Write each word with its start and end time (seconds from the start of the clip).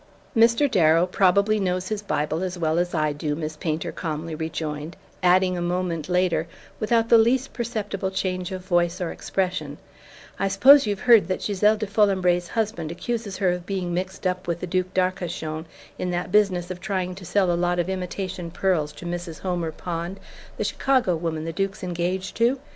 "Mr. 0.35 0.67
Darrow 0.71 1.05
probably 1.05 1.59
knows 1.59 1.89
his 1.89 2.01
Bible 2.01 2.41
as 2.41 2.57
well 2.57 2.79
as 2.79 2.95
I 2.95 3.13
do," 3.13 3.35
Miss 3.35 3.55
Painter 3.55 3.91
calmly 3.91 4.33
rejoined; 4.33 4.95
adding 5.21 5.55
a 5.55 5.61
moment 5.61 6.09
later, 6.09 6.47
without 6.79 7.09
the 7.09 7.19
least 7.19 7.53
perceptible 7.53 8.09
change 8.09 8.51
of 8.51 8.65
voice 8.65 8.99
or 8.99 9.11
expression: 9.11 9.77
"I 10.39 10.47
suppose 10.47 10.87
you've 10.87 11.01
heard 11.01 11.27
that 11.27 11.41
Gisele 11.43 11.77
de 11.77 11.85
Folembray's 11.85 12.47
husband 12.47 12.91
accuses 12.91 13.37
her 13.37 13.51
of 13.51 13.67
being 13.67 13.93
mixed 13.93 14.25
up 14.25 14.47
with 14.47 14.59
the 14.61 14.65
Duc 14.65 14.91
d'Arcachon 14.95 15.67
in 15.99 16.09
that 16.09 16.31
business 16.31 16.71
of 16.71 16.79
trying 16.79 17.13
to 17.13 17.23
sell 17.23 17.51
a 17.51 17.53
lot 17.53 17.77
of 17.77 17.87
imitation 17.87 18.49
pearls 18.49 18.91
to 18.93 19.05
Mrs. 19.05 19.41
Homer 19.41 19.71
Pond, 19.71 20.19
the 20.57 20.63
Chicago 20.63 21.15
woman 21.15 21.45
the 21.45 21.53
Duke's 21.53 21.83
engaged 21.83 22.35
to? 22.37 22.59